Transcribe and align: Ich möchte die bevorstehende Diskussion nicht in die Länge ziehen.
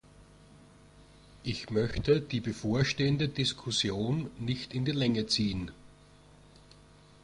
Ich 1.43 1.69
möchte 1.69 2.21
die 2.21 2.39
bevorstehende 2.39 3.27
Diskussion 3.29 4.31
nicht 4.39 4.73
in 4.73 4.83
die 4.83 4.93
Länge 4.93 5.27
ziehen. 5.27 5.69